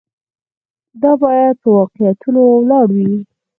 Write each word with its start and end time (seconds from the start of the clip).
دا 1.01 1.11
باید 1.21 1.55
په 1.61 1.67
واقعیتونو 1.77 2.41
ولاړ 2.47 2.87
وي. 2.95 3.13